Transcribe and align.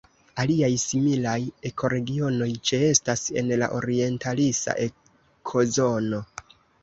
Aliaj 0.43 0.69
similaj 0.83 1.33
ekoregionoj 1.69 2.47
ĉeestas 2.71 3.27
en 3.41 3.53
la 3.63 3.69
orientalisa 3.81 4.77
ekozono. 4.87 6.23